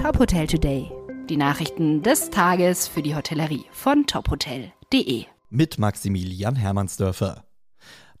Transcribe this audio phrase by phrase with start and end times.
[0.00, 0.90] Top Hotel Today.
[1.28, 5.26] Die Nachrichten des Tages für die Hotellerie von tophotel.de.
[5.50, 7.44] Mit Maximilian Hermannsdörfer.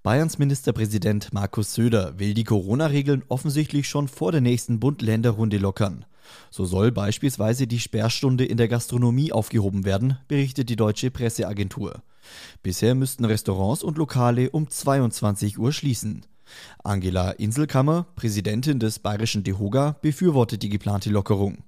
[0.02, 6.04] Bayerns Ministerpräsident Markus Söder will die Corona-Regeln offensichtlich schon vor der nächsten Bund-Länder-Runde lockern.
[6.50, 12.02] So soll beispielsweise die Sperrstunde in der Gastronomie aufgehoben werden, berichtet die deutsche Presseagentur.
[12.62, 16.26] Bisher müssten Restaurants und Lokale um 22 Uhr schließen.
[16.84, 21.64] Angela Inselkammer, Präsidentin des bayerischen DEHOGA, befürwortet die geplante Lockerung.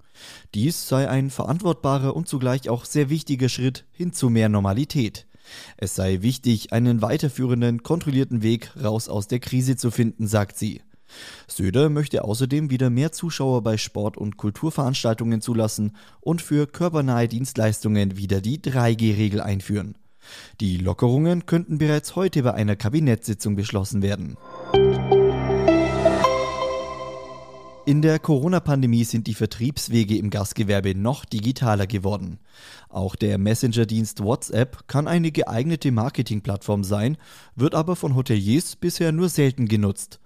[0.55, 5.27] Dies sei ein verantwortbarer und zugleich auch sehr wichtiger Schritt hin zu mehr Normalität.
[5.77, 10.83] Es sei wichtig, einen weiterführenden, kontrollierten Weg raus aus der Krise zu finden, sagt sie.
[11.47, 18.17] Söder möchte außerdem wieder mehr Zuschauer bei Sport- und Kulturveranstaltungen zulassen und für körpernahe Dienstleistungen
[18.17, 19.97] wieder die 3G-Regel einführen.
[20.61, 24.37] Die Lockerungen könnten bereits heute bei einer Kabinettssitzung beschlossen werden.
[27.85, 32.39] In der Corona-Pandemie sind die Vertriebswege im Gastgewerbe noch digitaler geworden.
[32.89, 37.17] Auch der Messenger-Dienst WhatsApp kann eine geeignete Marketingplattform sein,
[37.57, 40.21] wird aber von Hoteliers bisher nur selten genutzt.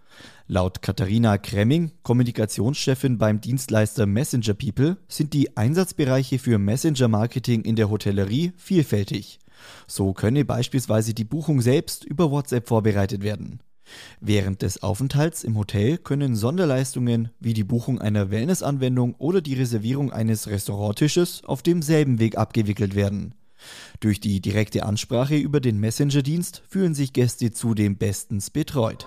[0.46, 7.88] Laut Katharina Kremming, Kommunikationschefin beim Dienstleister Messenger People, sind die Einsatzbereiche für Messenger-Marketing in der
[7.88, 9.38] Hotellerie vielfältig.
[9.86, 13.60] So könne beispielsweise die Buchung selbst über WhatsApp vorbereitet werden.
[14.20, 20.12] Während des Aufenthalts im Hotel können Sonderleistungen wie die Buchung einer Wellnessanwendung oder die Reservierung
[20.12, 23.34] eines Restauranttisches auf demselben Weg abgewickelt werden.
[24.00, 29.06] Durch die direkte Ansprache über den Messenger-Dienst fühlen sich Gäste zudem bestens betreut.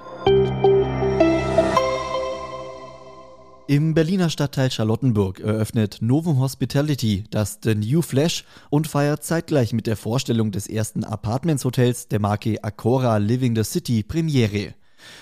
[3.70, 9.86] Im Berliner Stadtteil Charlottenburg eröffnet Novum Hospitality das The New Flash und feiert zeitgleich mit
[9.86, 14.74] der Vorstellung des ersten Apartments-Hotels der Marke Acora Living the City Premiere.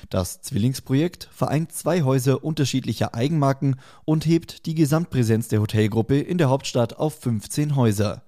[0.09, 3.75] Das Zwillingsprojekt vereint zwei Häuser unterschiedlicher Eigenmarken
[4.05, 8.23] und hebt die Gesamtpräsenz der Hotelgruppe in der Hauptstadt auf 15 Häuser.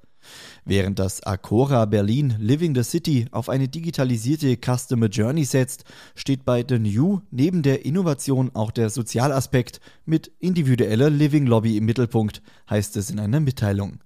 [0.70, 6.64] Während das Acora Berlin Living the City auf eine digitalisierte Customer Journey setzt, steht bei
[6.64, 12.98] The New neben der Innovation auch der Sozialaspekt mit individueller Living Lobby im Mittelpunkt, heißt
[12.98, 14.02] es in einer Mitteilung.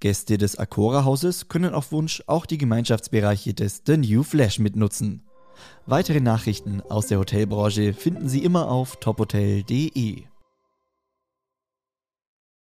[0.00, 5.24] Gäste des Acora-Hauses können auf Wunsch auch die Gemeinschaftsbereiche des The New Flash mitnutzen.
[5.84, 10.29] Weitere Nachrichten aus der Hotelbranche finden Sie immer auf tophotel.de.